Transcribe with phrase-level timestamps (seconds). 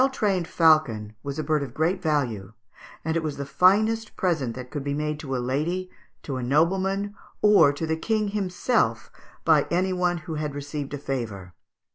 [0.01, 2.53] ]A well trained falcon was a bird of great value,
[3.05, 5.91] and was the finest present that could be made to a lady,
[6.23, 9.11] to a nobleman, or to the King himself,
[9.45, 11.53] by any one who had received a favour.